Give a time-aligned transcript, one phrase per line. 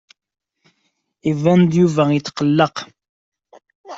[1.31, 2.75] Iban-d Yuba yettqelleq.